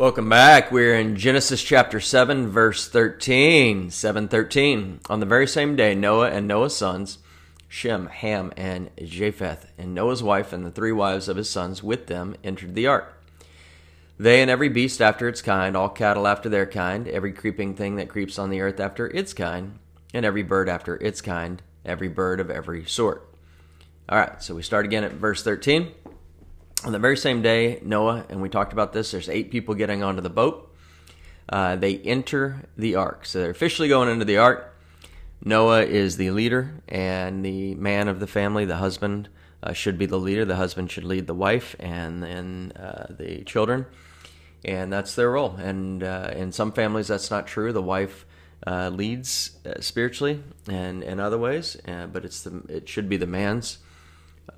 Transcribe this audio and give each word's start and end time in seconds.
Welcome 0.00 0.30
back. 0.30 0.72
We're 0.72 0.94
in 0.94 1.16
Genesis 1.16 1.62
chapter 1.62 2.00
7, 2.00 2.48
verse 2.48 2.88
13. 2.88 3.90
713. 3.90 5.00
On 5.10 5.20
the 5.20 5.26
very 5.26 5.46
same 5.46 5.76
day, 5.76 5.94
Noah 5.94 6.30
and 6.30 6.48
Noah's 6.48 6.74
sons, 6.74 7.18
Shem, 7.68 8.06
Ham, 8.06 8.50
and 8.56 8.88
Japheth, 8.96 9.70
and 9.76 9.94
Noah's 9.94 10.22
wife 10.22 10.54
and 10.54 10.64
the 10.64 10.70
three 10.70 10.90
wives 10.90 11.28
of 11.28 11.36
his 11.36 11.50
sons 11.50 11.82
with 11.82 12.06
them 12.06 12.34
entered 12.42 12.74
the 12.74 12.86
ark. 12.86 13.22
They 14.18 14.40
and 14.40 14.50
every 14.50 14.70
beast 14.70 15.02
after 15.02 15.28
its 15.28 15.42
kind, 15.42 15.76
all 15.76 15.90
cattle 15.90 16.26
after 16.26 16.48
their 16.48 16.64
kind, 16.64 17.06
every 17.06 17.34
creeping 17.34 17.74
thing 17.74 17.96
that 17.96 18.08
creeps 18.08 18.38
on 18.38 18.48
the 18.48 18.62
earth 18.62 18.80
after 18.80 19.06
its 19.08 19.34
kind, 19.34 19.78
and 20.14 20.24
every 20.24 20.42
bird 20.42 20.70
after 20.70 20.96
its 20.96 21.20
kind, 21.20 21.60
every 21.84 22.08
bird 22.08 22.40
of 22.40 22.50
every 22.50 22.86
sort. 22.86 23.28
All 24.08 24.16
right, 24.16 24.42
so 24.42 24.54
we 24.54 24.62
start 24.62 24.86
again 24.86 25.04
at 25.04 25.12
verse 25.12 25.42
13 25.42 25.92
on 26.84 26.92
the 26.92 26.98
very 26.98 27.16
same 27.16 27.42
day, 27.42 27.78
Noah, 27.82 28.24
and 28.28 28.40
we 28.40 28.48
talked 28.48 28.72
about 28.72 28.92
this, 28.92 29.10
there's 29.10 29.28
eight 29.28 29.50
people 29.50 29.74
getting 29.74 30.02
onto 30.02 30.22
the 30.22 30.30
boat. 30.30 30.74
Uh, 31.48 31.76
they 31.76 31.98
enter 31.98 32.68
the 32.76 32.94
ark. 32.94 33.26
So 33.26 33.40
they're 33.40 33.50
officially 33.50 33.88
going 33.88 34.08
into 34.08 34.24
the 34.24 34.38
ark. 34.38 34.76
Noah 35.44 35.82
is 35.82 36.16
the 36.16 36.30
leader, 36.30 36.82
and 36.88 37.44
the 37.44 37.74
man 37.74 38.08
of 38.08 38.20
the 38.20 38.26
family, 38.26 38.64
the 38.64 38.76
husband, 38.76 39.28
uh, 39.62 39.72
should 39.72 39.98
be 39.98 40.06
the 40.06 40.18
leader. 40.18 40.44
The 40.44 40.56
husband 40.56 40.90
should 40.90 41.04
lead 41.04 41.26
the 41.26 41.34
wife 41.34 41.76
and 41.78 42.22
then 42.22 42.72
uh, 42.76 43.06
the 43.10 43.44
children. 43.44 43.86
And 44.64 44.92
that's 44.92 45.14
their 45.14 45.30
role. 45.30 45.56
And 45.56 46.02
uh, 46.02 46.32
in 46.34 46.52
some 46.52 46.72
families, 46.72 47.08
that's 47.08 47.30
not 47.30 47.46
true. 47.46 47.72
The 47.72 47.82
wife 47.82 48.26
uh, 48.66 48.90
leads 48.90 49.58
uh, 49.66 49.80
spiritually 49.80 50.42
and 50.68 51.02
in 51.02 51.18
other 51.18 51.38
ways, 51.38 51.78
but 51.84 52.24
it's 52.24 52.42
the, 52.42 52.62
it 52.68 52.88
should 52.88 53.08
be 53.08 53.16
the 53.16 53.26
man's 53.26 53.78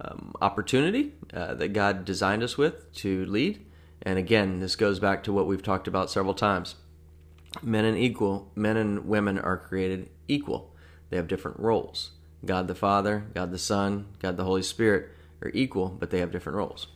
um, 0.01 0.35
opportunity 0.41 1.13
uh, 1.35 1.55
that 1.55 1.73
God 1.73 2.05
designed 2.05 2.43
us 2.43 2.57
with 2.57 2.93
to 2.97 3.25
lead. 3.27 3.65
And 4.03 4.19
again, 4.19 4.61
this 4.61 4.77
goes 4.77 4.99
back 4.99 5.23
to 5.25 5.33
what 5.33 5.47
we've 5.47 5.63
talked 5.63 5.87
about 5.87 6.11
several 6.11 6.35
times. 6.35 6.75
Men 7.63 7.85
and 7.85 7.99
equal, 7.99 8.51
men 8.55 8.77
and 8.77 9.07
women 9.07 9.39
are 9.39 9.57
created 9.57 10.09
equal. 10.27 10.75
They 11.11 11.17
have 11.17 11.29
different 11.29 11.61
roles. 11.61 12.13
God 12.45 12.67
the 12.67 12.75
Father, 12.75 13.27
God 13.35 13.53
the 13.53 13.59
Son, 13.59 14.07
God 14.19 14.37
the 14.37 14.45
Holy 14.45 14.63
Spirit 14.63 15.11
are 15.43 15.51
equal, 15.55 15.89
but 15.89 16.11
they 16.11 16.19
have 16.19 16.33
different 16.33 16.57
roles. 16.57 16.89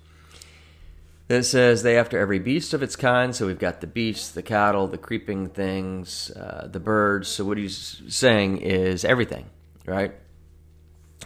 Then 1.29 1.41
it 1.41 1.45
says, 1.45 1.83
they 1.83 1.99
after 1.99 2.19
every 2.19 2.39
beast 2.39 2.73
of 2.73 2.83
its 2.83 2.97
kind. 2.97 3.35
So 3.35 3.47
we've 3.47 3.59
got 3.59 3.81
the 3.81 3.87
beasts, 3.87 4.31
the 4.31 4.43
cattle, 4.43 4.87
the 4.87 4.99
creeping 4.99 5.49
things, 5.49 6.31
uh, 6.31 6.69
the 6.71 6.81
birds. 6.81 7.29
So 7.29 7.45
what 7.45 7.59
he's 7.59 8.03
saying 8.09 8.59
is 8.59 9.05
everything, 9.05 9.47
right? 9.85 10.15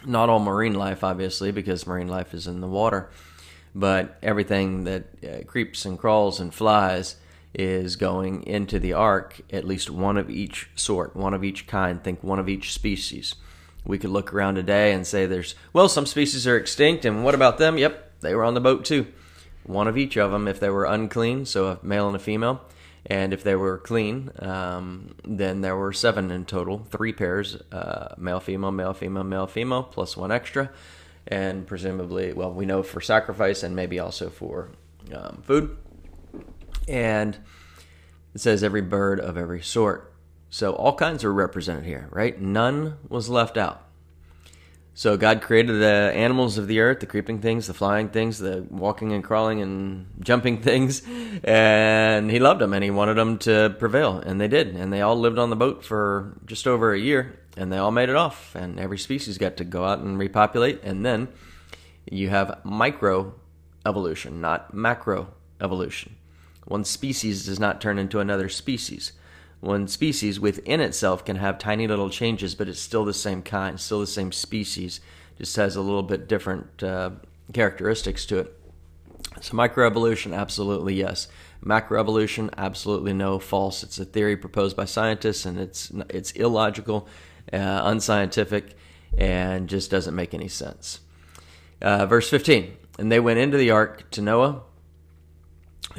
Not 0.04 0.28
all 0.28 0.38
marine 0.38 0.74
life, 0.74 1.04
obviously, 1.04 1.50
because 1.52 1.86
marine 1.86 2.08
life 2.08 2.34
is 2.34 2.46
in 2.46 2.60
the 2.60 2.66
water, 2.66 3.10
but 3.74 4.18
everything 4.22 4.84
that 4.84 5.04
uh, 5.24 5.44
creeps 5.46 5.84
and 5.84 5.98
crawls 5.98 6.40
and 6.40 6.54
flies 6.54 7.16
is 7.54 7.96
going 7.96 8.44
into 8.46 8.78
the 8.78 8.92
ark, 8.92 9.40
at 9.52 9.66
least 9.66 9.90
one 9.90 10.16
of 10.16 10.30
each 10.30 10.68
sort, 10.74 11.16
one 11.16 11.34
of 11.34 11.44
each 11.44 11.66
kind, 11.66 12.02
think 12.02 12.22
one 12.22 12.38
of 12.38 12.48
each 12.48 12.72
species. 12.72 13.34
We 13.84 13.98
could 13.98 14.10
look 14.10 14.32
around 14.32 14.54
today 14.54 14.92
and 14.92 15.06
say 15.06 15.26
there's, 15.26 15.54
well, 15.72 15.88
some 15.88 16.06
species 16.06 16.46
are 16.46 16.56
extinct, 16.56 17.04
and 17.04 17.24
what 17.24 17.34
about 17.34 17.58
them? 17.58 17.78
Yep, 17.78 18.20
they 18.20 18.34
were 18.34 18.44
on 18.44 18.54
the 18.54 18.60
boat 18.60 18.84
too. 18.84 19.06
One 19.64 19.88
of 19.88 19.98
each 19.98 20.16
of 20.16 20.30
them, 20.30 20.48
if 20.48 20.60
they 20.60 20.70
were 20.70 20.84
unclean, 20.84 21.44
so 21.44 21.66
a 21.66 21.78
male 21.82 22.06
and 22.06 22.16
a 22.16 22.20
female, 22.20 22.60
and 23.10 23.32
if 23.32 23.42
they 23.42 23.56
were 23.56 23.76
clean, 23.76 24.30
um, 24.38 25.16
then 25.24 25.62
there 25.62 25.76
were 25.76 25.92
seven 25.92 26.30
in 26.30 26.44
total, 26.44 26.78
three 26.78 27.12
pairs, 27.12 27.56
uh, 27.72 28.14
male, 28.16 28.38
female, 28.38 28.70
male, 28.70 28.94
female, 28.94 29.24
male, 29.24 29.48
female, 29.48 29.82
plus 29.82 30.16
one 30.16 30.30
extra. 30.30 30.70
And 31.26 31.66
presumably, 31.66 32.32
well, 32.32 32.52
we 32.52 32.66
know 32.66 32.84
for 32.84 33.00
sacrifice 33.00 33.64
and 33.64 33.74
maybe 33.74 33.98
also 33.98 34.30
for 34.30 34.70
um, 35.12 35.42
food. 35.44 35.76
And 36.86 37.36
it 38.32 38.40
says 38.40 38.62
every 38.62 38.80
bird 38.80 39.18
of 39.18 39.36
every 39.36 39.60
sort. 39.60 40.14
So 40.48 40.72
all 40.72 40.94
kinds 40.94 41.24
are 41.24 41.32
represented 41.32 41.84
here, 41.84 42.06
right? 42.12 42.40
None 42.40 42.96
was 43.08 43.28
left 43.28 43.56
out. 43.56 43.89
So 45.00 45.16
God 45.16 45.40
created 45.40 45.80
the 45.80 46.12
animals 46.14 46.58
of 46.58 46.66
the 46.66 46.80
earth, 46.80 47.00
the 47.00 47.06
creeping 47.06 47.40
things, 47.40 47.68
the 47.68 47.72
flying 47.72 48.10
things, 48.10 48.38
the 48.38 48.66
walking 48.68 49.14
and 49.14 49.24
crawling 49.24 49.62
and 49.62 50.06
jumping 50.20 50.60
things, 50.62 51.00
and 51.42 52.30
He 52.30 52.38
loved 52.38 52.60
them 52.60 52.74
and 52.74 52.84
He 52.84 52.90
wanted 52.90 53.14
them 53.14 53.38
to 53.38 53.74
prevail, 53.78 54.18
and 54.18 54.38
they 54.38 54.46
did. 54.46 54.76
And 54.76 54.92
they 54.92 55.00
all 55.00 55.16
lived 55.16 55.38
on 55.38 55.48
the 55.48 55.56
boat 55.56 55.82
for 55.86 56.36
just 56.44 56.66
over 56.66 56.92
a 56.92 56.98
year, 56.98 57.40
and 57.56 57.72
they 57.72 57.78
all 57.78 57.90
made 57.90 58.10
it 58.10 58.14
off, 58.14 58.54
and 58.54 58.78
every 58.78 58.98
species 58.98 59.38
got 59.38 59.56
to 59.56 59.64
go 59.64 59.86
out 59.86 60.00
and 60.00 60.18
repopulate. 60.18 60.82
And 60.82 61.02
then 61.02 61.28
you 62.10 62.28
have 62.28 62.60
micro 62.62 63.32
evolution, 63.86 64.42
not 64.42 64.74
macro 64.74 65.28
evolution. 65.62 66.16
One 66.66 66.84
species 66.84 67.46
does 67.46 67.58
not 67.58 67.80
turn 67.80 67.98
into 67.98 68.20
another 68.20 68.50
species 68.50 69.12
one 69.60 69.88
species 69.88 70.40
within 70.40 70.80
itself 70.80 71.24
can 71.24 71.36
have 71.36 71.58
tiny 71.58 71.86
little 71.86 72.08
changes, 72.08 72.54
but 72.54 72.68
it's 72.68 72.80
still 72.80 73.04
the 73.04 73.14
same 73.14 73.42
kind, 73.42 73.78
still 73.78 74.00
the 74.00 74.06
same 74.06 74.32
species, 74.32 75.00
just 75.36 75.56
has 75.56 75.76
a 75.76 75.82
little 75.82 76.02
bit 76.02 76.28
different 76.28 76.82
uh, 76.82 77.10
characteristics 77.52 78.24
to 78.26 78.38
it. 78.38 78.56
So 79.42 79.54
microevolution, 79.54 80.34
absolutely 80.34 80.94
yes. 80.94 81.28
Macroevolution, 81.64 82.50
absolutely 82.56 83.12
no, 83.12 83.38
false. 83.38 83.82
It's 83.82 83.98
a 83.98 84.04
theory 84.04 84.36
proposed 84.36 84.76
by 84.76 84.86
scientists, 84.86 85.44
and 85.44 85.58
it's 85.58 85.92
it's 86.08 86.30
illogical, 86.32 87.06
uh, 87.52 87.82
unscientific, 87.84 88.76
and 89.16 89.68
just 89.68 89.90
doesn't 89.90 90.14
make 90.14 90.32
any 90.32 90.48
sense. 90.48 91.00
Uh, 91.82 92.06
verse 92.06 92.30
15, 92.30 92.76
and 92.98 93.12
they 93.12 93.20
went 93.20 93.38
into 93.38 93.58
the 93.58 93.70
ark 93.70 94.10
to 94.12 94.22
Noah, 94.22 94.62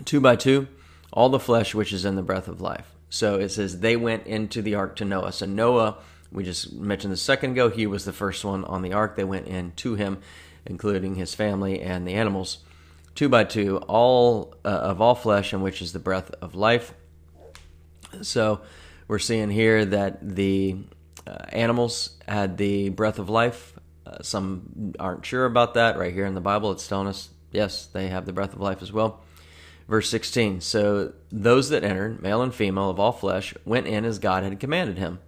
two 0.03 0.19
by 0.19 0.35
two, 0.35 0.67
all 1.13 1.29
the 1.29 1.39
flesh 1.39 1.75
which 1.75 1.93
is 1.93 2.05
in 2.05 2.15
the 2.15 2.23
breath 2.23 2.47
of 2.47 2.59
life. 2.59 2.95
So 3.11 3.35
it 3.35 3.49
says 3.49 3.81
they 3.81 3.97
went 3.97 4.25
into 4.25 4.61
the 4.61 4.75
ark 4.75 4.95
to 4.95 5.05
Noah. 5.05 5.33
So 5.33 5.45
Noah, 5.45 5.97
we 6.31 6.45
just 6.45 6.71
mentioned 6.71 7.11
the 7.11 7.17
second 7.17 7.51
ago, 7.51 7.69
he 7.69 7.85
was 7.85 8.05
the 8.05 8.13
first 8.13 8.43
one 8.45 8.63
on 8.63 8.81
the 8.81 8.93
ark. 8.93 9.17
They 9.17 9.25
went 9.25 9.47
in 9.47 9.73
to 9.73 9.95
him, 9.95 10.19
including 10.65 11.15
his 11.15 11.35
family 11.35 11.81
and 11.81 12.07
the 12.07 12.13
animals, 12.13 12.59
two 13.13 13.27
by 13.27 13.43
two, 13.43 13.79
all 13.79 14.55
uh, 14.63 14.69
of 14.69 15.01
all 15.01 15.13
flesh, 15.13 15.53
in 15.53 15.61
which 15.61 15.81
is 15.81 15.91
the 15.91 15.99
breath 15.99 16.31
of 16.41 16.55
life. 16.55 16.93
So 18.21 18.61
we're 19.09 19.19
seeing 19.19 19.49
here 19.49 19.83
that 19.83 20.35
the 20.35 20.77
uh, 21.27 21.45
animals 21.49 22.11
had 22.29 22.55
the 22.55 22.89
breath 22.89 23.19
of 23.19 23.29
life. 23.29 23.77
Uh, 24.05 24.23
some 24.23 24.93
aren't 24.97 25.25
sure 25.25 25.45
about 25.45 25.73
that. 25.73 25.99
Right 25.99 26.13
here 26.13 26.25
in 26.25 26.33
the 26.33 26.39
Bible, 26.39 26.71
it's 26.71 26.87
telling 26.87 27.07
us 27.07 27.29
yes, 27.51 27.87
they 27.87 28.07
have 28.07 28.25
the 28.25 28.31
breath 28.31 28.53
of 28.53 28.61
life 28.61 28.81
as 28.81 28.93
well. 28.93 29.21
Verse 29.91 30.09
16 30.09 30.61
So 30.61 31.11
those 31.33 31.67
that 31.67 31.83
entered, 31.83 32.21
male 32.21 32.41
and 32.41 32.55
female 32.55 32.89
of 32.89 32.97
all 32.97 33.11
flesh, 33.11 33.53
went 33.65 33.87
in 33.87 34.05
as 34.05 34.19
God 34.19 34.43
had 34.43 34.57
commanded 34.57 34.97
him, 34.97 35.19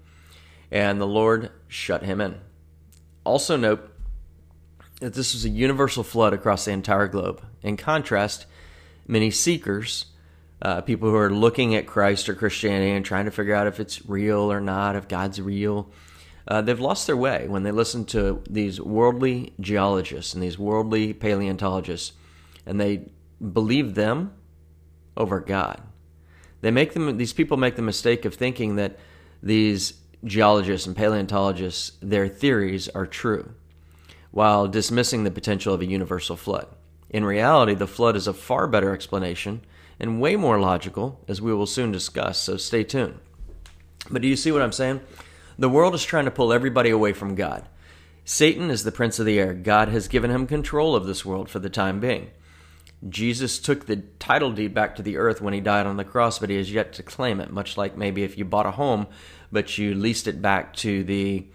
and 0.72 1.02
the 1.02 1.06
Lord 1.06 1.52
shut 1.68 2.04
him 2.04 2.22
in. 2.22 2.40
Also, 3.26 3.58
note 3.58 3.92
that 5.02 5.16
this 5.16 5.34
was 5.34 5.44
a 5.44 5.50
universal 5.50 6.02
flood 6.02 6.32
across 6.32 6.64
the 6.64 6.72
entire 6.72 7.10
globe. 7.10 7.46
In 7.62 7.76
contrast, 7.76 8.46
many 9.06 9.32
seekers, 9.32 10.06
uh, 10.62 10.80
people 10.80 11.10
who 11.10 11.18
are 11.18 11.30
looking 11.30 11.76
at 11.76 11.86
Christ 11.86 12.30
or 12.30 12.34
Christianity 12.34 12.92
and 12.92 13.06
trying 13.06 13.26
to 13.26 13.32
figure 13.32 13.56
out 13.56 13.68
if 13.68 13.82
it's 13.82 14.06
real 14.06 14.50
or 14.50 14.62
not, 14.62 14.96
if 14.96 15.10
God's 15.10 15.42
real, 15.42 15.92
uh, 16.48 16.62
they've 16.62 16.80
lost 16.80 17.06
their 17.06 17.18
way 17.18 17.50
when 17.50 17.64
they 17.64 17.72
listen 17.72 18.06
to 18.06 18.42
these 18.50 18.80
worldly 18.80 19.52
geologists 19.60 20.34
and 20.34 20.42
these 20.42 20.58
worldly 20.58 21.12
paleontologists, 21.12 22.14
and 22.66 22.80
they 22.80 23.10
believe 23.42 23.96
them 23.96 24.32
over 25.16 25.40
God. 25.40 25.82
They 26.62 26.72
make 26.72 26.94
them 26.94 27.18
these 27.18 27.34
people 27.34 27.58
make 27.58 27.76
the 27.76 27.82
mistake 27.82 28.26
of 28.26 28.36
thinking 28.36 28.76
that 28.78 28.98
these 29.42 29.96
geologists 30.24 30.88
and 30.88 30.96
paleontologists 30.96 31.94
their 32.02 32.28
theories 32.28 32.88
are 32.90 33.06
true 33.06 33.54
while 34.32 34.68
dismissing 34.68 35.24
the 35.24 35.32
potential 35.32 35.74
of 35.74 35.82
a 35.82 35.86
universal 35.86 36.36
flood. 36.36 36.68
In 37.10 37.24
reality, 37.24 37.76
the 37.76 37.86
flood 37.86 38.16
is 38.16 38.28
a 38.28 38.34
far 38.34 38.68
better 38.68 38.94
explanation 38.94 39.62
and 40.00 40.20
way 40.20 40.36
more 40.36 40.60
logical 40.60 41.20
as 41.28 41.42
we 41.42 41.54
will 41.54 41.68
soon 41.68 41.92
discuss, 41.92 42.40
so 42.40 42.58
stay 42.58 42.84
tuned. 42.84 43.20
But 44.10 44.22
do 44.22 44.28
you 44.28 44.36
see 44.36 44.52
what 44.52 44.64
I'm 44.64 44.72
saying? 44.72 45.02
The 45.60 45.70
world 45.70 45.94
is 45.94 46.04
trying 46.04 46.26
to 46.26 46.32
pull 46.32 46.52
everybody 46.52 46.90
away 46.90 47.14
from 47.14 47.36
God. 47.36 47.68
Satan 48.26 48.72
is 48.72 48.84
the 48.84 48.92
prince 48.92 49.20
of 49.20 49.26
the 49.26 49.38
air. 49.38 49.54
God 49.54 49.90
has 49.90 50.08
given 50.08 50.32
him 50.32 50.48
control 50.48 50.96
of 50.96 51.06
this 51.06 51.24
world 51.24 51.50
for 51.50 51.60
the 51.60 51.70
time 51.70 52.00
being. 52.00 52.32
Jesus 53.10 53.60
took 53.60 53.86
the 53.86 53.98
title 54.20 54.52
deed 54.52 54.74
back 54.74 54.96
to 54.96 55.02
the 55.02 55.18
earth 55.18 55.42
when 55.42 55.54
he 55.54 55.60
died 55.60 55.86
on 55.86 55.98
the 55.98 56.04
cross, 56.04 56.40
but 56.40 56.50
he 56.50 56.58
has 56.58 56.72
yet 56.72 56.94
to 56.94 57.04
claim 57.04 57.40
it, 57.40 57.52
much 57.52 57.78
like 57.78 57.98
maybe 57.98 58.24
if 58.24 58.38
you 58.38 58.46
bought 58.46 58.66
a 58.66 58.72
home, 58.72 59.08
but 59.52 59.78
you 59.78 59.94
leased 59.94 60.28
it 60.28 60.42
back 60.42 60.74
to 60.78 61.04
the 61.04 61.46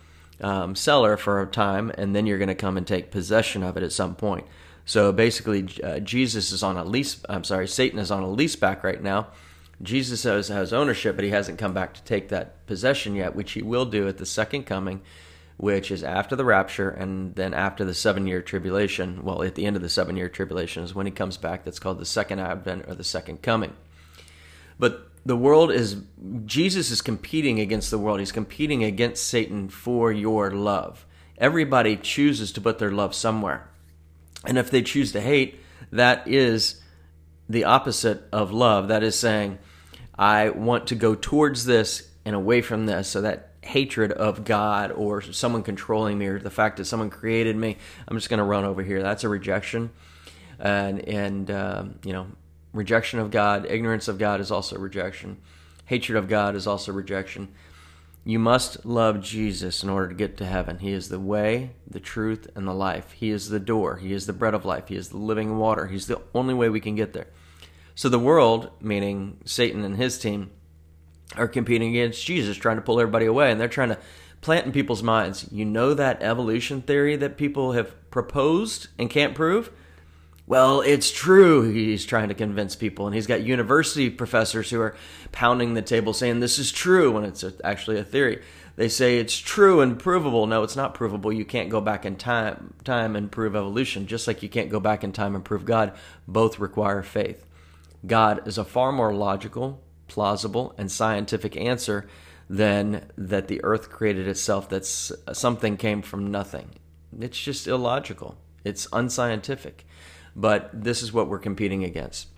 um, 0.40 0.74
seller 0.74 1.16
for 1.16 1.40
a 1.40 1.46
time, 1.46 1.90
and 1.96 2.14
then 2.14 2.26
you're 2.26 2.38
going 2.38 2.48
to 2.48 2.54
come 2.54 2.76
and 2.76 2.86
take 2.86 3.10
possession 3.10 3.62
of 3.62 3.76
it 3.76 3.82
at 3.82 3.92
some 3.92 4.14
point. 4.14 4.46
So 4.84 5.12
basically, 5.12 5.68
uh, 5.82 6.00
Jesus 6.00 6.52
is 6.52 6.62
on 6.62 6.76
a 6.76 6.84
lease. 6.84 7.22
I'm 7.28 7.44
sorry, 7.44 7.68
Satan 7.68 7.98
is 7.98 8.10
on 8.10 8.22
a 8.22 8.30
lease 8.30 8.56
back 8.56 8.84
right 8.84 9.02
now. 9.02 9.28
Jesus 9.82 10.24
has, 10.24 10.48
has 10.48 10.72
ownership, 10.72 11.14
but 11.14 11.24
he 11.24 11.30
hasn't 11.30 11.58
come 11.58 11.72
back 11.72 11.94
to 11.94 12.02
take 12.02 12.28
that 12.28 12.66
possession 12.66 13.14
yet, 13.14 13.34
which 13.34 13.52
he 13.52 13.62
will 13.62 13.84
do 13.84 14.08
at 14.08 14.18
the 14.18 14.26
second 14.26 14.64
coming 14.64 15.02
which 15.58 15.90
is 15.90 16.04
after 16.04 16.36
the 16.36 16.44
rapture 16.44 16.88
and 16.88 17.34
then 17.34 17.52
after 17.52 17.84
the 17.84 17.92
seven 17.92 18.26
year 18.26 18.40
tribulation. 18.40 19.24
Well, 19.24 19.42
at 19.42 19.56
the 19.56 19.66
end 19.66 19.74
of 19.76 19.82
the 19.82 19.88
seven 19.88 20.16
year 20.16 20.28
tribulation 20.28 20.84
is 20.84 20.94
when 20.94 21.04
he 21.04 21.12
comes 21.12 21.36
back. 21.36 21.64
That's 21.64 21.80
called 21.80 21.98
the 21.98 22.06
second 22.06 22.38
advent 22.38 22.84
or 22.86 22.94
the 22.94 23.04
second 23.04 23.42
coming. 23.42 23.74
But 24.78 25.10
the 25.26 25.36
world 25.36 25.72
is, 25.72 25.96
Jesus 26.46 26.92
is 26.92 27.02
competing 27.02 27.58
against 27.58 27.90
the 27.90 27.98
world. 27.98 28.20
He's 28.20 28.32
competing 28.32 28.84
against 28.84 29.24
Satan 29.24 29.68
for 29.68 30.12
your 30.12 30.52
love. 30.52 31.04
Everybody 31.36 31.96
chooses 31.96 32.52
to 32.52 32.60
put 32.60 32.78
their 32.78 32.92
love 32.92 33.12
somewhere. 33.12 33.68
And 34.46 34.58
if 34.58 34.70
they 34.70 34.82
choose 34.82 35.10
to 35.12 35.20
hate, 35.20 35.60
that 35.90 36.28
is 36.28 36.80
the 37.48 37.64
opposite 37.64 38.22
of 38.32 38.52
love. 38.52 38.88
That 38.88 39.02
is 39.02 39.18
saying, 39.18 39.58
I 40.16 40.50
want 40.50 40.86
to 40.88 40.94
go 40.94 41.16
towards 41.16 41.64
this 41.64 42.08
and 42.24 42.36
away 42.36 42.62
from 42.62 42.86
this. 42.86 43.08
So 43.08 43.22
that 43.22 43.54
hatred 43.68 44.12
of 44.12 44.44
God 44.44 44.90
or 44.92 45.20
someone 45.20 45.62
controlling 45.62 46.18
me 46.18 46.26
or 46.26 46.38
the 46.38 46.50
fact 46.50 46.78
that 46.78 46.86
someone 46.86 47.10
created 47.10 47.54
me, 47.54 47.76
I'm 48.06 48.16
just 48.16 48.30
going 48.30 48.38
to 48.38 48.44
run 48.44 48.64
over 48.64 48.82
here. 48.82 49.02
That's 49.02 49.24
a 49.24 49.28
rejection. 49.28 49.90
And, 50.58 51.00
and 51.06 51.50
um, 51.50 51.98
you 52.02 52.14
know, 52.14 52.28
rejection 52.72 53.18
of 53.18 53.30
God, 53.30 53.66
ignorance 53.68 54.08
of 54.08 54.18
God 54.18 54.40
is 54.40 54.50
also 54.50 54.78
rejection. 54.78 55.36
Hatred 55.84 56.16
of 56.16 56.28
God 56.28 56.56
is 56.56 56.66
also 56.66 56.92
rejection. 56.92 57.48
You 58.24 58.38
must 58.38 58.86
love 58.86 59.20
Jesus 59.20 59.82
in 59.82 59.90
order 59.90 60.08
to 60.08 60.14
get 60.14 60.38
to 60.38 60.46
heaven. 60.46 60.78
He 60.78 60.92
is 60.92 61.10
the 61.10 61.20
way, 61.20 61.72
the 61.86 62.00
truth, 62.00 62.48
and 62.54 62.66
the 62.66 62.74
life. 62.74 63.12
He 63.12 63.30
is 63.30 63.50
the 63.50 63.60
door. 63.60 63.98
He 63.98 64.12
is 64.14 64.26
the 64.26 64.32
bread 64.32 64.54
of 64.54 64.64
life. 64.64 64.88
He 64.88 64.96
is 64.96 65.10
the 65.10 65.18
living 65.18 65.58
water. 65.58 65.86
He's 65.86 66.06
the 66.06 66.22
only 66.34 66.54
way 66.54 66.70
we 66.70 66.80
can 66.80 66.94
get 66.94 67.12
there. 67.12 67.28
So 67.94 68.08
the 68.08 68.18
world, 68.18 68.70
meaning 68.80 69.38
Satan 69.44 69.84
and 69.84 69.96
his 69.96 70.18
team, 70.18 70.50
are 71.36 71.48
competing 71.48 71.90
against 71.90 72.24
Jesus, 72.24 72.56
trying 72.56 72.76
to 72.76 72.82
pull 72.82 73.00
everybody 73.00 73.26
away, 73.26 73.50
and 73.50 73.60
they're 73.60 73.68
trying 73.68 73.90
to 73.90 73.98
plant 74.40 74.66
in 74.66 74.72
people's 74.72 75.02
minds. 75.02 75.46
You 75.50 75.64
know 75.64 75.94
that 75.94 76.22
evolution 76.22 76.82
theory 76.82 77.16
that 77.16 77.36
people 77.36 77.72
have 77.72 78.10
proposed 78.10 78.88
and 78.98 79.10
can't 79.10 79.34
prove? 79.34 79.70
Well, 80.46 80.80
it's 80.80 81.10
true, 81.12 81.70
he's 81.70 82.06
trying 82.06 82.28
to 82.28 82.34
convince 82.34 82.74
people. 82.74 83.06
And 83.06 83.14
he's 83.14 83.26
got 83.26 83.42
university 83.42 84.08
professors 84.08 84.70
who 84.70 84.80
are 84.80 84.96
pounding 85.30 85.74
the 85.74 85.82
table 85.82 86.14
saying 86.14 86.40
this 86.40 86.58
is 86.58 86.72
true 86.72 87.12
when 87.12 87.24
it's 87.24 87.44
actually 87.62 87.98
a 87.98 88.04
theory. 88.04 88.40
They 88.76 88.88
say 88.88 89.18
it's 89.18 89.36
true 89.36 89.80
and 89.82 89.98
provable. 89.98 90.46
No, 90.46 90.62
it's 90.62 90.76
not 90.76 90.94
provable. 90.94 91.32
You 91.32 91.44
can't 91.44 91.68
go 91.68 91.82
back 91.82 92.06
in 92.06 92.16
time, 92.16 92.74
time 92.84 93.16
and 93.16 93.30
prove 93.30 93.56
evolution, 93.56 94.06
just 94.06 94.26
like 94.26 94.42
you 94.42 94.48
can't 94.48 94.70
go 94.70 94.80
back 94.80 95.04
in 95.04 95.12
time 95.12 95.34
and 95.34 95.44
prove 95.44 95.66
God. 95.66 95.92
Both 96.26 96.58
require 96.60 97.02
faith. 97.02 97.44
God 98.06 98.46
is 98.46 98.56
a 98.56 98.64
far 98.64 98.92
more 98.92 99.12
logical, 99.12 99.82
plausible, 100.08 100.74
and 100.78 100.90
scientific 100.90 101.56
answer 101.56 102.08
than 102.50 103.10
that 103.16 103.48
the 103.48 103.62
earth 103.62 103.90
created 103.90 104.26
itself, 104.26 104.68
that 104.70 104.84
something 104.84 105.76
came 105.76 106.02
from 106.02 106.30
nothing. 106.30 106.70
It's 107.18 107.38
just 107.38 107.66
illogical, 107.66 108.36
it's 108.64 108.88
unscientific. 108.92 109.86
But 110.34 110.70
this 110.72 111.02
is 111.02 111.12
what 111.12 111.28
we're 111.28 111.40
competing 111.40 111.82
against. 111.82 112.28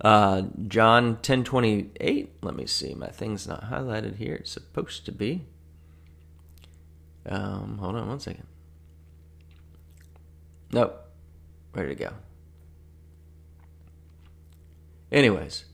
Uh, 0.00 0.42
John 0.68 1.16
10:28. 1.16 2.28
Let 2.42 2.54
me 2.54 2.66
see. 2.66 2.94
My 2.94 3.08
thing's 3.08 3.46
not 3.46 3.70
highlighted 3.70 4.16
here. 4.16 4.34
It's 4.34 4.50
supposed 4.50 5.06
to 5.06 5.12
be. 5.12 5.46
Um, 7.26 7.78
hold 7.78 7.96
on 7.96 8.08
one 8.08 8.20
second. 8.20 8.46
Nope. 10.72 11.00
Ready 11.72 11.90
to 11.90 11.94
go. 11.94 12.12
Anyways, 15.10 15.64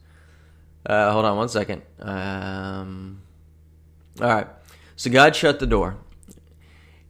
uh, 0.86 1.12
hold 1.12 1.24
on 1.24 1.36
one 1.36 1.48
second. 1.48 1.82
Um, 2.00 3.22
all 4.20 4.28
right. 4.28 4.46
So 4.96 5.10
God 5.10 5.34
shut 5.34 5.60
the 5.60 5.66
door, 5.66 5.96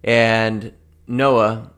and 0.05 0.73
Noah, 1.07 1.71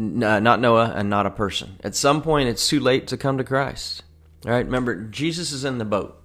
uh, 0.00 0.40
not 0.40 0.60
Noah, 0.60 0.92
and 0.96 1.10
not 1.10 1.26
a 1.26 1.30
person. 1.30 1.78
At 1.84 1.94
some 1.94 2.22
point, 2.22 2.48
it's 2.48 2.66
too 2.68 2.80
late 2.80 3.06
to 3.08 3.16
come 3.16 3.38
to 3.38 3.44
Christ. 3.44 4.02
All 4.46 4.52
right. 4.52 4.64
Remember, 4.64 4.94
Jesus 4.94 5.52
is 5.52 5.64
in 5.64 5.78
the 5.78 5.84
boat. 5.84 6.22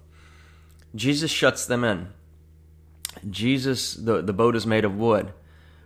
Jesus 0.94 1.30
shuts 1.30 1.66
them 1.66 1.84
in. 1.84 2.08
Jesus, 3.28 3.94
the 3.94 4.22
the 4.22 4.32
boat 4.32 4.56
is 4.56 4.66
made 4.66 4.84
of 4.84 4.96
wood, 4.96 5.32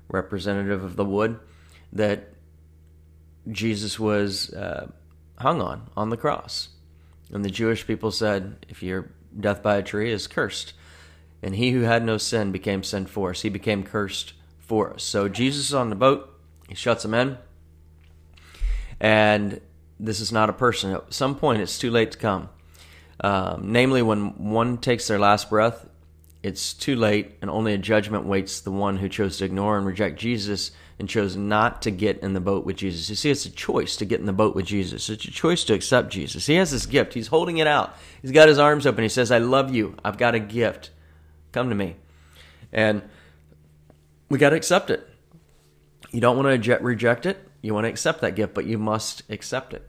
representative 0.09 0.83
of 0.83 0.97
the 0.97 1.05
wood 1.05 1.39
that 1.93 2.33
Jesus 3.51 3.99
was 3.99 4.53
uh, 4.53 4.91
hung 5.39 5.61
on 5.61 5.89
on 5.97 6.11
the 6.11 6.17
cross. 6.17 6.69
And 7.31 7.45
the 7.45 7.51
Jewish 7.51 7.87
people 7.87 8.11
said, 8.11 8.67
If 8.69 8.83
your 8.83 9.11
death 9.39 9.63
by 9.63 9.77
a 9.77 9.83
tree 9.83 10.13
is 10.13 10.27
cursed. 10.27 10.73
And 11.43 11.55
he 11.55 11.71
who 11.71 11.83
had 11.83 12.05
no 12.05 12.19
sin 12.19 12.53
became 12.53 12.83
sin 12.83 13.07
for 13.07 13.31
us. 13.31 13.43
He 13.43 13.49
became 13.49 13.85
cursed 13.85 14.33
for 14.59 14.95
us. 14.95 15.03
So 15.03 15.29
Jesus 15.29 15.69
is 15.69 15.75
on 15.75 15.91
the 15.91 15.97
boat. 15.97 16.35
He 16.69 16.75
shuts 16.75 17.03
them 17.03 17.15
in. 17.15 17.39
And 19.01 19.61
this 20.01 20.21
is 20.21 20.33
not 20.33 20.51
a 20.51 20.53
person. 20.53 20.93
At 20.93 21.13
some 21.15 21.37
point, 21.37 21.63
it's 21.63 21.79
too 21.79 21.91
late 21.91 22.13
to 22.13 22.19
come. 22.19 22.49
Um, 23.21 23.73
namely, 23.73 24.03
when 24.03 24.51
one 24.51 24.79
takes 24.79 25.07
their 25.07 25.19
last 25.19 25.51
breath, 25.51 25.89
it's 26.43 26.73
too 26.73 26.97
late, 26.97 27.37
and 27.43 27.51
only 27.51 27.75
a 27.75 27.79
judgment 27.79 28.25
waits 28.25 28.61
the 28.61 28.71
one 28.71 28.97
who 28.97 29.09
chose 29.09 29.39
to 29.39 29.45
ignore 29.45 29.77
and 29.77 29.87
reject 29.87 30.19
Jesus 30.19 30.71
and 30.99 31.09
chose 31.09 31.37
not 31.37 31.83
to 31.83 31.91
get 31.91 32.19
in 32.21 32.33
the 32.33 32.41
boat 32.41 32.65
with 32.65 32.77
Jesus. 32.77 33.09
You 33.09 33.17
see, 33.17 33.31
it's 33.31 33.47
a 33.47 33.51
choice 33.51 33.97
to 33.97 34.05
get 34.05 34.21
in 34.21 34.27
the 34.27 34.33
boat 34.33 34.55
with 34.55 34.67
Jesus. 34.67 35.09
It's 35.09 35.25
a 35.25 35.31
choice 35.31 35.63
to 35.65 35.75
accept 35.75 36.11
Jesus. 36.11 36.47
He 36.47 36.57
has 36.57 36.73
this 36.73 36.87
gift. 36.87 37.15
He's 37.15 37.29
holding 37.29 37.59
it 37.59 37.67
out. 37.67 37.97
He's 38.21 38.33
got 38.33 38.49
his 38.49 38.59
arms 38.59 38.87
open. 38.87 39.03
He 39.03 39.09
says, 39.09 39.31
I 39.31 39.39
love 39.39 39.73
you. 39.73 39.97
I've 40.05 40.19
got 40.19 40.35
a 40.35 40.41
gift. 40.41 40.91
Come 41.53 41.69
to 41.69 41.75
me. 41.75 41.97
And 42.73 43.03
we 44.29 44.39
got 44.39 44.51
to 44.51 44.57
accept 44.57 44.91
it. 44.91 45.09
You 46.11 46.21
don't 46.21 46.37
want 46.37 46.63
to 46.63 46.79
reject 46.79 47.27
it. 47.27 47.49
You 47.63 47.75
want 47.75 47.85
to 47.85 47.91
accept 47.91 48.21
that 48.23 48.35
gift, 48.35 48.55
but 48.55 48.67
you 48.67 48.79
must 48.79 49.23
accept 49.31 49.75
it. 49.75 49.89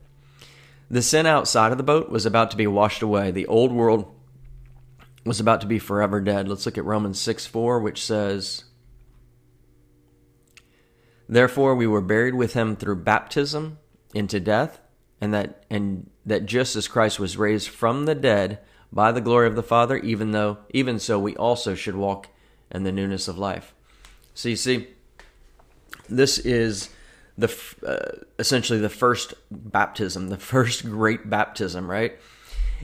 The 0.92 1.02
sin 1.02 1.26
outside 1.26 1.72
of 1.72 1.78
the 1.78 1.84
boat 1.84 2.10
was 2.10 2.26
about 2.26 2.52
to 2.52 2.58
be 2.58 2.68
washed 2.68 3.02
away. 3.02 3.32
The 3.32 3.48
old 3.48 3.72
world 3.72 4.12
was 5.26 5.40
about 5.40 5.62
to 5.62 5.68
be 5.68 5.80
forever 5.80 6.20
dead. 6.20 6.48
Let's 6.48 6.66
look 6.66 6.78
at 6.78 6.86
Romans 6.86 7.20
6 7.20 7.46
4, 7.46 7.80
which 7.80 8.04
says, 8.04 8.64
Therefore 11.32 11.76
we 11.76 11.86
were 11.86 12.02
buried 12.02 12.34
with 12.34 12.54
him 12.54 12.76
through 12.76 13.04
baptism 13.04 13.78
into 14.16 14.40
death, 14.40 14.82
and 15.22 15.32
that 15.32 15.64
and 15.70 16.10
that 16.26 16.48
just 16.48 16.76
as 16.76 16.88
Christ 16.88 17.20
was 17.20 17.38
raised 17.38 17.70
from 17.70 18.06
the 18.06 18.16
dead 18.16 18.60
by 18.92 19.12
the 19.12 19.22
glory 19.22 19.48
of 19.48 19.56
the 19.56 19.62
Father, 19.62 19.98
even 19.98 20.32
though 20.32 20.58
even 20.72 20.98
so 20.98 21.20
we 21.20 21.36
also 21.36 21.76
should 21.76 21.96
walk 21.96 22.30
in 22.72 22.82
the 22.82 22.92
newness 22.92 23.28
of 23.28 23.38
life. 23.38 23.76
So 24.34 24.50
you 24.50 24.56
see, 24.56 24.88
this 26.10 26.40
is 26.40 26.90
the 27.38 27.56
uh, 27.86 28.24
essentially 28.40 28.80
the 28.80 28.90
first 28.90 29.36
baptism, 29.52 30.30
the 30.30 30.38
first 30.38 30.84
great 30.84 31.30
baptism, 31.30 31.90
right? 31.90 32.18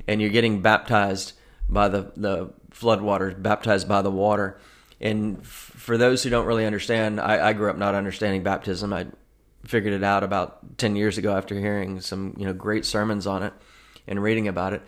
And 0.08 0.22
you're 0.22 0.30
getting 0.30 0.62
baptized 0.62 1.34
by 1.68 1.88
the 1.88 2.12
the 2.16 2.54
flood 2.70 3.02
waters, 3.02 3.34
baptized 3.34 3.88
by 3.88 4.04
the 4.04 4.12
water. 4.12 4.60
And 5.06 5.46
for 5.46 6.00
those 6.00 6.24
who 6.24 6.32
don't 6.32 6.48
really 6.48 6.66
understand, 6.66 7.22
I, 7.22 7.50
I 7.50 7.54
grew 7.54 7.70
up 7.70 7.78
not 7.78 7.94
understanding 7.94 8.42
baptism. 8.42 8.92
I 8.92 9.06
figured 9.64 9.94
it 9.94 10.04
out 10.04 10.24
about 10.24 10.80
10 10.80 10.96
years 10.96 11.20
ago 11.20 11.38
after 11.38 11.60
hearing 11.60 12.02
some 12.02 12.34
you 12.40 12.46
know 12.46 12.54
great 12.54 12.86
sermons 12.86 13.28
on 13.28 13.44
it 13.44 13.54
and 14.08 14.24
reading 14.24 14.48
about 14.48 14.74
it. 14.74 14.82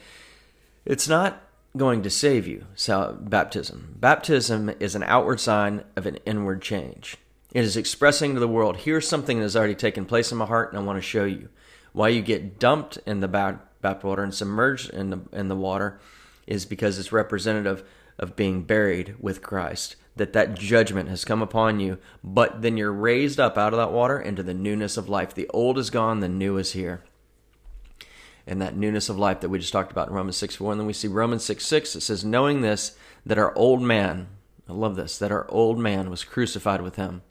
It's 0.86 1.08
not 1.08 1.44
going 1.76 2.02
to 2.02 2.10
save 2.10 2.48
you 2.48 2.66
so 2.74 3.16
baptism. 3.22 3.96
Baptism 4.00 4.72
is 4.80 4.96
an 4.96 5.04
outward 5.04 5.40
sign 5.40 5.84
of 5.96 6.08
an 6.08 6.16
inward 6.26 6.64
change. 6.64 7.18
It 7.54 7.64
is 7.64 7.78
expressing 7.78 8.34
to 8.34 8.40
the 8.40 8.48
world 8.48 8.78
here's 8.78 9.08
something 9.08 9.38
that 9.38 9.44
has 9.44 9.56
already 9.56 9.76
taken 9.76 10.06
place 10.06 10.32
in 10.32 10.40
my 10.40 10.48
heart 10.48 10.72
and 10.72 10.80
i 10.80 10.84
want 10.84 10.98
to 10.98 11.08
show 11.08 11.26
you. 11.26 11.50
Why 11.94 12.08
you 12.08 12.24
get 12.24 12.58
dumped 12.58 12.98
in 13.06 13.20
the 13.20 13.28
bath 13.28 14.04
water 14.04 14.24
and 14.24 14.34
submerged 14.34 14.90
in 14.90 15.12
the 15.12 15.20
in 15.32 15.48
the 15.48 15.56
water 15.56 16.00
is 16.48 16.66
because 16.66 16.98
it's 16.98 17.12
representative 17.12 17.84
of 18.18 18.36
being 18.36 18.64
buried 18.64 19.14
with 19.20 19.44
Christ 19.44 19.96
that 20.18 20.34
that 20.34 20.56
judgment 20.56 21.10
has 21.10 21.26
come 21.26 21.42
upon 21.42 21.80
you, 21.80 21.98
but 22.24 22.62
then 22.62 22.78
you're 22.78 22.92
raised 22.92 23.40
up 23.40 23.58
out 23.58 23.74
of 23.74 23.78
that 23.78 23.92
water 23.92 24.20
into 24.20 24.44
the 24.44 24.54
newness 24.54 24.98
of 24.98 25.10
life. 25.10 25.34
The 25.34 25.50
old 25.50 25.78
is 25.78 25.90
gone, 25.90 26.20
the 26.20 26.30
new 26.30 26.58
is 26.58 26.74
here. 26.74 27.04
And 28.46 28.62
that 28.62 28.78
newness 28.78 29.10
of 29.10 29.18
life 29.18 29.42
that 29.42 29.50
we 29.50 29.60
just 29.60 29.74
talked 29.74 29.92
about 29.92 30.08
in 30.08 30.14
Romans 30.14 30.38
6 30.38 30.56
4. 30.56 30.72
And 30.72 30.80
then 30.80 30.88
we 30.88 30.94
see 30.94 31.08
Romans 31.08 31.44
6 31.44 31.66
6, 31.66 31.96
it 31.96 32.02
says, 32.02 32.24
Knowing 32.24 32.62
this, 32.62 32.98
that 33.26 33.38
our 33.38 33.56
old 33.56 33.82
man, 33.82 34.28
I 34.70 34.74
love 34.74 34.96
this, 34.96 35.18
that 35.18 35.32
our 35.32 35.46
old 35.50 35.78
man 35.78 36.10
was 36.10 36.24
crucified 36.24 36.82
with 36.82 36.96
him, 36.96 37.22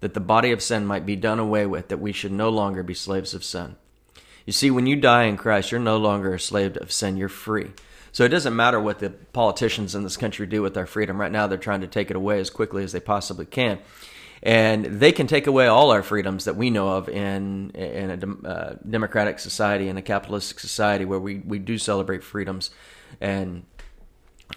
that 0.00 0.14
the 0.14 0.20
body 0.20 0.52
of 0.52 0.62
sin 0.62 0.86
might 0.86 1.04
be 1.04 1.16
done 1.16 1.38
away 1.38 1.66
with, 1.66 1.88
that 1.88 2.00
we 2.00 2.12
should 2.12 2.32
no 2.32 2.48
longer 2.48 2.82
be 2.82 2.94
slaves 2.94 3.34
of 3.34 3.44
sin. 3.44 3.76
You 4.46 4.52
see, 4.52 4.70
when 4.70 4.86
you 4.86 4.96
die 4.96 5.24
in 5.24 5.36
Christ, 5.36 5.70
you're 5.70 5.80
no 5.80 5.96
longer 5.96 6.34
a 6.34 6.40
slave 6.40 6.76
of 6.78 6.92
sin, 6.92 7.16
you're 7.16 7.28
free. 7.28 7.72
So 8.14 8.22
it 8.22 8.28
doesn't 8.28 8.54
matter 8.54 8.78
what 8.78 9.00
the 9.00 9.10
politicians 9.10 9.96
in 9.96 10.04
this 10.04 10.16
country 10.16 10.46
do 10.46 10.62
with 10.62 10.76
our 10.76 10.86
freedom. 10.86 11.20
Right 11.20 11.32
now, 11.32 11.48
they're 11.48 11.58
trying 11.58 11.80
to 11.80 11.88
take 11.88 12.10
it 12.12 12.16
away 12.16 12.38
as 12.38 12.48
quickly 12.48 12.84
as 12.84 12.92
they 12.92 13.00
possibly 13.00 13.44
can. 13.44 13.80
And 14.40 14.84
they 14.84 15.10
can 15.10 15.26
take 15.26 15.48
away 15.48 15.66
all 15.66 15.90
our 15.90 16.04
freedoms 16.04 16.44
that 16.44 16.54
we 16.54 16.70
know 16.70 16.90
of 16.90 17.08
in 17.08 17.70
in 17.70 18.10
a 18.44 18.48
uh, 18.48 18.76
democratic 18.88 19.40
society, 19.40 19.88
in 19.88 19.96
a 19.96 20.02
capitalistic 20.02 20.60
society 20.60 21.04
where 21.04 21.18
we, 21.18 21.38
we 21.40 21.58
do 21.58 21.76
celebrate 21.76 22.22
freedoms 22.22 22.70
and 23.20 23.64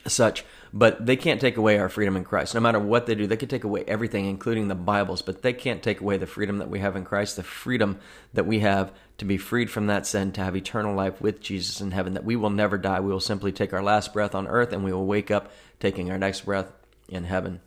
such. 0.06 0.46
But 0.74 1.06
they 1.06 1.16
can't 1.16 1.42
take 1.42 1.58
away 1.58 1.78
our 1.78 1.90
freedom 1.90 2.16
in 2.18 2.24
Christ. 2.24 2.54
No 2.54 2.60
matter 2.60 2.80
what 2.80 3.06
they 3.06 3.16
do, 3.16 3.28
they 3.28 3.38
can 3.38 3.50
take 3.50 3.64
away 3.64 3.84
everything, 3.88 4.26
including 4.26 4.68
the 4.68 4.76
Bibles, 4.76 5.22
but 5.22 5.42
they 5.42 5.54
can't 5.54 5.84
take 5.84 6.02
away 6.02 6.18
the 6.18 6.28
freedom 6.28 6.58
that 6.58 6.70
we 6.70 6.80
have 6.80 6.96
in 6.96 7.06
Christ, 7.06 7.36
the 7.36 7.44
freedom 7.44 8.00
that 8.34 8.46
we 8.46 8.60
have 8.60 8.92
to 9.18 9.26
be 9.26 9.38
freed 9.38 9.70
from 9.72 9.88
that 9.88 10.06
sin, 10.06 10.32
to 10.34 10.44
have 10.44 10.56
eternal 10.56 10.96
life 10.96 11.22
with 11.22 11.42
Jesus 11.42 11.82
in 11.82 11.92
heaven, 11.92 12.14
that 12.14 12.26
we 12.26 12.36
will 12.36 12.50
never 12.50 12.78
die. 12.78 13.00
We 13.00 13.12
will 13.12 13.20
simply 13.20 13.52
take 13.52 13.74
our 13.74 13.84
last 13.84 14.14
breath 14.14 14.36
on 14.36 14.48
earth 14.48 14.74
and 14.74 14.84
we 14.84 14.94
will 14.94 15.06
wake 15.06 15.32
up 15.32 15.52
taking 15.80 16.12
our 16.12 16.18
next 16.18 16.46
breath 16.46 16.72
in 17.10 17.24
heaven. 17.24 17.62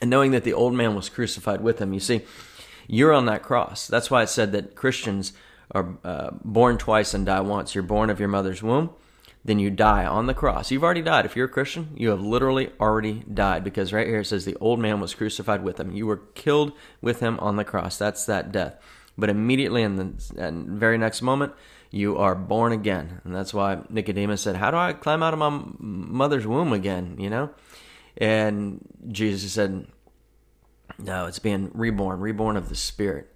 And 0.00 0.10
knowing 0.10 0.30
that 0.32 0.44
the 0.44 0.52
old 0.52 0.74
man 0.74 0.94
was 0.94 1.08
crucified 1.08 1.60
with 1.60 1.80
him, 1.80 1.92
you 1.92 2.00
see, 2.00 2.22
you're 2.86 3.12
on 3.12 3.26
that 3.26 3.42
cross. 3.42 3.86
That's 3.86 4.10
why 4.10 4.22
it 4.22 4.28
said 4.28 4.52
that 4.52 4.74
Christians 4.74 5.32
are 5.72 5.98
uh, 6.04 6.30
born 6.42 6.78
twice 6.78 7.14
and 7.14 7.26
die 7.26 7.40
once. 7.40 7.74
You're 7.74 7.82
born 7.82 8.10
of 8.10 8.18
your 8.18 8.28
mother's 8.28 8.62
womb, 8.62 8.90
then 9.48 9.58
you 9.58 9.70
die 9.70 10.04
on 10.04 10.26
the 10.26 10.34
cross. 10.34 10.70
You've 10.70 10.84
already 10.84 11.00
died. 11.00 11.24
If 11.24 11.34
you're 11.34 11.46
a 11.46 11.50
Christian, 11.50 11.88
you 11.96 12.10
have 12.10 12.20
literally 12.20 12.70
already 12.78 13.24
died 13.32 13.64
because 13.64 13.94
right 13.94 14.06
here 14.06 14.20
it 14.20 14.26
says 14.26 14.44
the 14.44 14.58
old 14.60 14.78
man 14.78 15.00
was 15.00 15.14
crucified 15.14 15.64
with 15.64 15.80
him. 15.80 15.90
You 15.90 16.06
were 16.06 16.18
killed 16.34 16.72
with 17.00 17.20
him 17.20 17.40
on 17.40 17.56
the 17.56 17.64
cross. 17.64 17.96
That's 17.96 18.26
that 18.26 18.52
death. 18.52 18.74
But 19.16 19.30
immediately 19.30 19.82
in 19.82 19.96
the 19.96 20.12
very 20.68 20.98
next 20.98 21.22
moment, 21.22 21.54
you 21.90 22.18
are 22.18 22.34
born 22.34 22.72
again. 22.72 23.22
And 23.24 23.34
that's 23.34 23.54
why 23.54 23.78
Nicodemus 23.88 24.42
said, 24.42 24.56
How 24.56 24.70
do 24.70 24.76
I 24.76 24.92
climb 24.92 25.22
out 25.22 25.32
of 25.32 25.38
my 25.38 25.62
mother's 25.78 26.46
womb 26.46 26.74
again? 26.74 27.16
You 27.18 27.30
know? 27.30 27.50
And 28.18 28.86
Jesus 29.08 29.52
said, 29.52 29.86
No, 30.98 31.24
it's 31.24 31.38
being 31.38 31.70
reborn, 31.72 32.20
reborn 32.20 32.58
of 32.58 32.68
the 32.68 32.76
Spirit. 32.76 33.34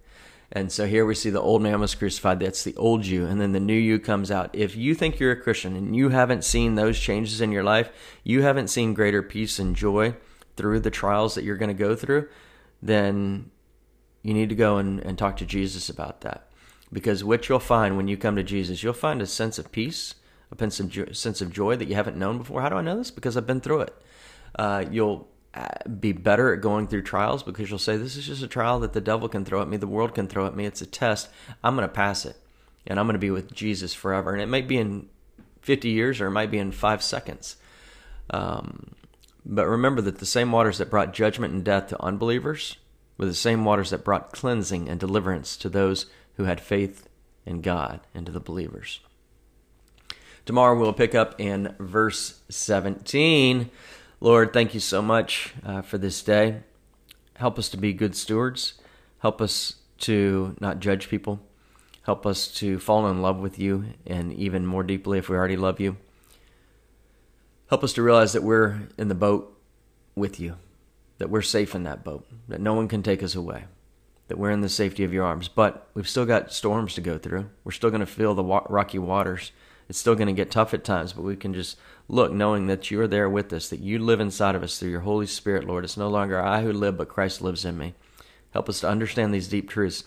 And 0.51 0.71
so 0.71 0.85
here 0.85 1.05
we 1.05 1.15
see 1.15 1.29
the 1.29 1.41
old 1.41 1.61
man 1.61 1.79
was 1.79 1.95
crucified. 1.95 2.39
That's 2.39 2.63
the 2.63 2.75
old 2.75 3.05
you. 3.05 3.25
And 3.25 3.41
then 3.41 3.53
the 3.53 3.59
new 3.59 3.73
you 3.73 3.99
comes 3.99 4.29
out. 4.29 4.51
If 4.53 4.75
you 4.75 4.93
think 4.93 5.19
you're 5.19 5.31
a 5.31 5.41
Christian 5.41 5.75
and 5.75 5.95
you 5.95 6.09
haven't 6.09 6.43
seen 6.43 6.75
those 6.75 6.99
changes 6.99 7.41
in 7.41 7.51
your 7.51 7.63
life, 7.63 7.89
you 8.23 8.43
haven't 8.43 8.67
seen 8.67 8.93
greater 8.93 9.23
peace 9.23 9.57
and 9.57 9.75
joy 9.75 10.15
through 10.55 10.81
the 10.81 10.91
trials 10.91 11.33
that 11.35 11.43
you're 11.43 11.57
going 11.57 11.75
to 11.75 11.83
go 11.83 11.95
through, 11.95 12.27
then 12.81 13.49
you 14.21 14.33
need 14.33 14.49
to 14.49 14.55
go 14.55 14.77
and, 14.77 14.99
and 14.99 15.17
talk 15.17 15.37
to 15.37 15.45
Jesus 15.45 15.89
about 15.89 16.21
that. 16.21 16.49
Because 16.91 17.23
what 17.23 17.49
you'll 17.49 17.59
find 17.59 17.97
when 17.97 18.07
you 18.07 18.17
come 18.17 18.35
to 18.35 18.43
Jesus, 18.43 18.83
you'll 18.83 18.93
find 18.93 19.21
a 19.21 19.27
sense 19.27 19.57
of 19.57 19.71
peace, 19.71 20.13
a 20.51 20.69
sense 21.15 21.41
of 21.41 21.51
joy 21.51 21.75
that 21.75 21.87
you 21.87 21.95
haven't 21.95 22.17
known 22.17 22.37
before. 22.37 22.61
How 22.61 22.69
do 22.69 22.75
I 22.75 22.81
know 22.81 22.97
this? 22.97 23.09
Because 23.09 23.35
I've 23.35 23.47
been 23.47 23.61
through 23.61 23.81
it. 23.81 23.95
Uh, 24.53 24.85
you'll 24.91 25.27
be 25.99 26.11
better 26.11 26.53
at 26.53 26.61
going 26.61 26.87
through 26.87 27.03
trials 27.03 27.43
because 27.43 27.69
you'll 27.69 27.79
say, 27.79 27.97
This 27.97 28.15
is 28.15 28.25
just 28.25 28.43
a 28.43 28.47
trial 28.47 28.79
that 28.79 28.93
the 28.93 29.01
devil 29.01 29.29
can 29.29 29.45
throw 29.45 29.61
at 29.61 29.67
me, 29.67 29.77
the 29.77 29.87
world 29.87 30.15
can 30.15 30.27
throw 30.27 30.47
at 30.47 30.55
me. 30.55 30.65
It's 30.65 30.81
a 30.81 30.85
test. 30.85 31.29
I'm 31.63 31.75
going 31.75 31.87
to 31.87 31.93
pass 31.93 32.25
it. 32.25 32.37
And 32.87 32.99
I'm 32.99 33.05
going 33.05 33.13
to 33.13 33.19
be 33.19 33.31
with 33.31 33.53
Jesus 33.53 33.93
forever. 33.93 34.33
And 34.33 34.41
it 34.41 34.47
might 34.47 34.67
be 34.67 34.77
in 34.77 35.09
50 35.61 35.89
years 35.89 36.19
or 36.19 36.27
it 36.27 36.31
might 36.31 36.51
be 36.51 36.57
in 36.57 36.71
five 36.71 37.01
seconds. 37.01 37.55
Um, 38.29 38.95
but 39.45 39.67
remember 39.67 40.01
that 40.01 40.19
the 40.19 40.25
same 40.25 40.51
waters 40.51 40.77
that 40.77 40.89
brought 40.89 41.13
judgment 41.13 41.53
and 41.53 41.63
death 41.63 41.87
to 41.87 42.01
unbelievers 42.01 42.77
were 43.17 43.25
the 43.25 43.33
same 43.33 43.63
waters 43.63 43.91
that 43.91 44.03
brought 44.03 44.31
cleansing 44.31 44.89
and 44.89 44.99
deliverance 44.99 45.55
to 45.57 45.69
those 45.69 46.07
who 46.35 46.45
had 46.45 46.59
faith 46.59 47.07
in 47.45 47.61
God 47.61 48.01
and 48.13 48.25
to 48.25 48.31
the 48.31 48.39
believers. 48.39 48.99
Tomorrow 50.45 50.77
we'll 50.77 50.93
pick 50.93 51.15
up 51.15 51.39
in 51.39 51.75
verse 51.79 52.41
17. 52.49 53.69
Lord, 54.23 54.53
thank 54.53 54.73
you 54.73 54.79
so 54.79 55.01
much 55.01 55.53
uh, 55.65 55.81
for 55.81 55.97
this 55.97 56.23
day. 56.23 56.61
Help 57.35 57.59
us 57.59 57.67
to 57.67 57.77
be 57.77 57.91
good 57.91 58.15
stewards. 58.15 58.75
Help 59.19 59.41
us 59.41 59.75
to 59.97 60.55
not 60.61 60.79
judge 60.79 61.09
people. 61.09 61.41
Help 62.03 62.25
us 62.25 62.47
to 62.59 62.79
fall 62.79 63.05
in 63.09 63.21
love 63.21 63.39
with 63.39 63.59
you 63.59 63.83
and 64.07 64.31
even 64.31 64.65
more 64.65 64.81
deeply 64.81 65.17
if 65.17 65.27
we 65.27 65.35
already 65.35 65.57
love 65.57 65.81
you. 65.81 65.97
Help 67.67 67.83
us 67.83 67.91
to 67.91 68.01
realize 68.01 68.31
that 68.31 68.43
we're 68.43 68.87
in 68.97 69.09
the 69.09 69.13
boat 69.13 69.59
with 70.15 70.39
you, 70.39 70.55
that 71.17 71.29
we're 71.29 71.41
safe 71.41 71.75
in 71.75 71.83
that 71.83 72.05
boat, 72.05 72.25
that 72.47 72.61
no 72.61 72.73
one 72.73 72.87
can 72.87 73.03
take 73.03 73.23
us 73.23 73.35
away 73.35 73.65
that 74.29 74.37
we're 74.37 74.51
in 74.51 74.61
the 74.61 74.69
safety 74.69 75.03
of 75.03 75.11
your 75.11 75.25
arms. 75.25 75.49
But 75.49 75.89
we've 75.93 76.07
still 76.07 76.25
got 76.25 76.53
storms 76.53 76.95
to 76.95 77.01
go 77.01 77.17
through. 77.17 77.49
We're 77.65 77.73
still 77.73 77.89
going 77.89 77.99
to 77.99 78.05
feel 78.05 78.33
the 78.33 78.43
rocky 78.43 78.97
waters. 78.97 79.51
It's 79.89 79.99
still 79.99 80.15
going 80.15 80.27
to 80.27 80.33
get 80.33 80.51
tough 80.51 80.73
at 80.73 80.83
times, 80.83 81.13
but 81.13 81.23
we 81.23 81.35
can 81.35 81.53
just 81.53 81.77
look 82.07 82.31
knowing 82.31 82.67
that 82.67 82.89
you're 82.89 83.07
there 83.07 83.29
with 83.29 83.51
us, 83.53 83.69
that 83.69 83.79
you 83.79 83.99
live 83.99 84.19
inside 84.19 84.55
of 84.55 84.63
us 84.63 84.79
through 84.79 84.89
your 84.89 85.01
Holy 85.01 85.25
Spirit, 85.27 85.65
Lord. 85.65 85.83
It's 85.83 85.97
no 85.97 86.09
longer 86.09 86.41
I 86.41 86.61
who 86.61 86.71
live, 86.71 86.97
but 86.97 87.09
Christ 87.09 87.41
lives 87.41 87.65
in 87.65 87.77
me. 87.77 87.93
Help 88.51 88.69
us 88.69 88.79
to 88.81 88.89
understand 88.89 89.33
these 89.33 89.47
deep 89.47 89.69
truths 89.69 90.03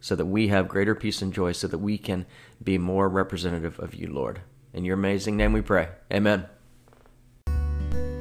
so 0.00 0.16
that 0.16 0.26
we 0.26 0.48
have 0.48 0.68
greater 0.68 0.94
peace 0.94 1.22
and 1.22 1.32
joy, 1.32 1.52
so 1.52 1.68
that 1.68 1.78
we 1.78 1.98
can 1.98 2.26
be 2.62 2.78
more 2.78 3.08
representative 3.08 3.78
of 3.78 3.94
you, 3.94 4.08
Lord. 4.08 4.40
In 4.72 4.84
your 4.84 4.94
amazing 4.94 5.36
name 5.36 5.52
we 5.52 5.60
pray. 5.60 5.88
Amen. 6.12 6.46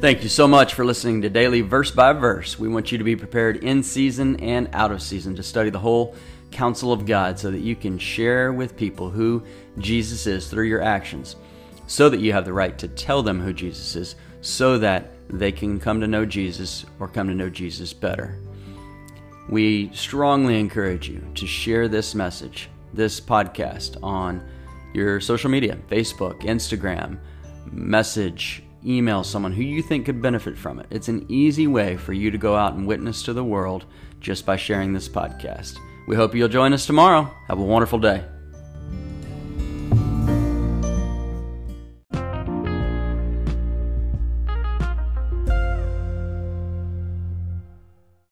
Thank 0.01 0.23
you 0.23 0.29
so 0.29 0.47
much 0.47 0.73
for 0.73 0.83
listening 0.83 1.21
to 1.21 1.29
Daily 1.29 1.61
Verse 1.61 1.91
by 1.91 2.13
Verse. 2.13 2.57
We 2.57 2.67
want 2.67 2.91
you 2.91 2.97
to 2.97 3.03
be 3.03 3.15
prepared 3.15 3.57
in 3.57 3.83
season 3.83 4.39
and 4.39 4.67
out 4.73 4.91
of 4.91 5.01
season 5.01 5.35
to 5.35 5.43
study 5.43 5.69
the 5.69 5.79
whole 5.79 6.15
counsel 6.51 6.93
of 6.93 7.05
God 7.05 7.39
so 7.39 7.51
that 7.51 7.61
you 7.61 7.75
can 7.75 7.97
share 7.97 8.53
with 8.53 8.77
people 8.77 9.09
who 9.09 9.43
Jesus 9.77 10.27
is 10.27 10.47
through 10.47 10.65
your 10.65 10.81
actions, 10.81 11.35
so 11.87 12.09
that 12.09 12.19
you 12.19 12.33
have 12.33 12.45
the 12.45 12.53
right 12.53 12.77
to 12.77 12.87
tell 12.87 13.23
them 13.23 13.41
who 13.41 13.53
Jesus 13.53 13.95
is, 13.95 14.15
so 14.41 14.77
that 14.77 15.11
they 15.29 15.51
can 15.51 15.79
come 15.79 16.01
to 16.01 16.07
know 16.07 16.25
Jesus 16.25 16.85
or 16.99 17.07
come 17.07 17.27
to 17.27 17.33
know 17.33 17.49
Jesus 17.49 17.93
better. 17.93 18.37
We 19.49 19.91
strongly 19.93 20.59
encourage 20.59 21.09
you 21.09 21.21
to 21.35 21.47
share 21.47 21.87
this 21.87 22.15
message, 22.15 22.69
this 22.93 23.19
podcast, 23.19 24.01
on 24.03 24.47
your 24.93 25.19
social 25.19 25.49
media 25.49 25.77
Facebook, 25.89 26.41
Instagram, 26.41 27.17
message, 27.65 28.63
email 28.85 29.23
someone 29.23 29.51
who 29.51 29.63
you 29.63 29.81
think 29.81 30.05
could 30.05 30.21
benefit 30.21 30.57
from 30.57 30.79
it. 30.79 30.87
It's 30.89 31.07
an 31.07 31.25
easy 31.29 31.67
way 31.67 31.97
for 31.97 32.13
you 32.13 32.31
to 32.31 32.37
go 32.37 32.55
out 32.55 32.73
and 32.73 32.87
witness 32.87 33.23
to 33.23 33.33
the 33.33 33.43
world 33.43 33.85
just 34.19 34.45
by 34.45 34.55
sharing 34.55 34.93
this 34.93 35.09
podcast. 35.09 35.77
We 36.07 36.15
hope 36.15 36.35
you'll 36.35 36.49
join 36.49 36.73
us 36.73 36.85
tomorrow. 36.85 37.33
Have 37.47 37.59
a 37.59 37.63
wonderful 37.63 37.99
day. 37.99 38.25